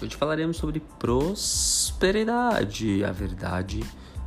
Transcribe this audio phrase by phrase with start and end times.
[0.00, 3.80] Hoje falaremos sobre prosperidade, a verdade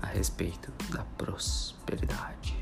[0.00, 2.56] a respeito da prosperidade.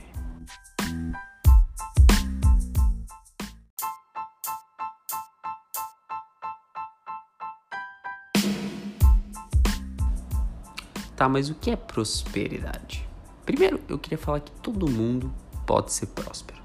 [11.15, 13.07] Tá, mas o que é prosperidade?
[13.45, 15.31] Primeiro, eu queria falar que todo mundo
[15.67, 16.63] pode ser próspero.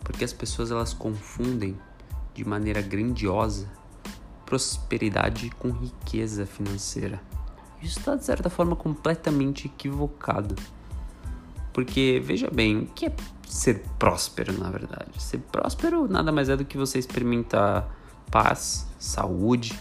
[0.00, 1.78] Porque as pessoas elas confundem
[2.34, 3.68] de maneira grandiosa
[4.50, 7.22] prosperidade com riqueza financeira.
[7.80, 10.56] Isso está de certa forma completamente equivocado.
[11.72, 13.12] Porque veja bem, o que é
[13.46, 15.22] ser próspero na verdade?
[15.22, 17.88] Ser próspero nada mais é do que você experimentar
[18.28, 19.78] paz, saúde,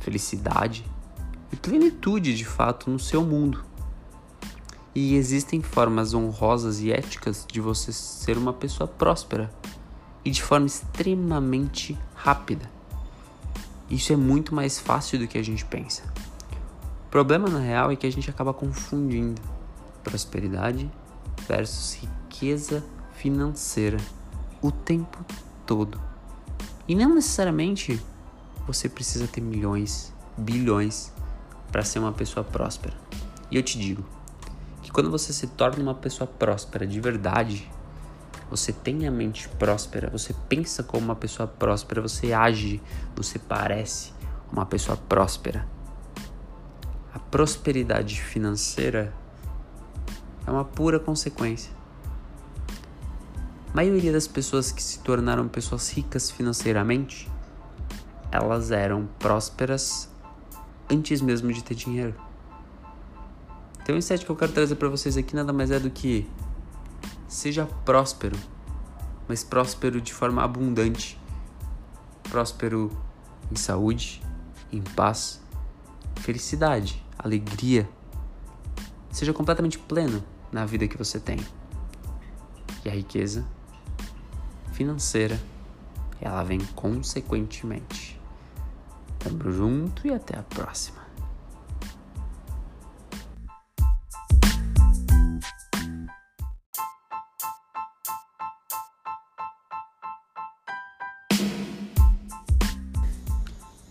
[0.00, 0.82] felicidade
[1.52, 3.62] e plenitude de fato no seu mundo.
[4.94, 9.52] E existem formas honrosas e éticas de você ser uma pessoa próspera
[10.24, 12.79] e de forma extremamente rápida.
[13.90, 16.04] Isso é muito mais fácil do que a gente pensa.
[17.06, 19.42] O problema na real é que a gente acaba confundindo
[20.04, 20.88] prosperidade
[21.48, 23.98] versus riqueza financeira
[24.62, 25.18] o tempo
[25.66, 26.00] todo.
[26.86, 28.00] E não necessariamente
[28.66, 31.12] você precisa ter milhões, bilhões
[31.72, 32.94] para ser uma pessoa próspera.
[33.50, 34.04] E eu te digo
[34.82, 37.68] que quando você se torna uma pessoa próspera de verdade,
[38.50, 42.82] você tem a mente próspera, você pensa como uma pessoa próspera, você age,
[43.14, 44.12] você parece
[44.52, 45.66] uma pessoa próspera.
[47.14, 49.14] A prosperidade financeira
[50.44, 51.72] é uma pura consequência.
[53.72, 57.30] A maioria das pessoas que se tornaram pessoas ricas financeiramente,
[58.32, 60.10] elas eram prósperas
[60.90, 62.14] antes mesmo de ter dinheiro.
[63.80, 66.28] Então, o insight que eu quero trazer para vocês aqui nada mais é do que
[67.30, 68.36] Seja próspero,
[69.28, 71.16] mas próspero de forma abundante.
[72.24, 72.90] Próspero
[73.52, 74.20] em saúde,
[74.72, 75.40] em paz,
[76.16, 77.88] felicidade, alegria.
[79.12, 81.38] Seja completamente pleno na vida que você tem.
[82.84, 83.46] E a riqueza
[84.72, 85.40] financeira,
[86.20, 88.20] ela vem consequentemente.
[89.20, 91.00] Tamo junto e até a próxima.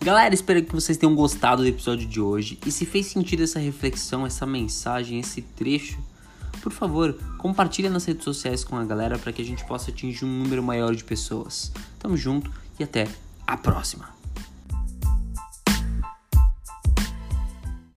[0.02, 2.58] Galera, espero que vocês tenham gostado do episódio de hoje.
[2.64, 5.98] E se fez sentido essa reflexão, essa mensagem, esse trecho,
[6.62, 10.24] por favor, compartilha nas redes sociais com a galera para que a gente possa atingir
[10.24, 11.70] um número maior de pessoas.
[11.98, 13.06] Tamo junto e até
[13.46, 14.19] a próxima.